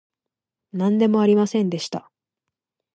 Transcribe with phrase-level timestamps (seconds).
[0.73, 2.09] なんでもありませんでした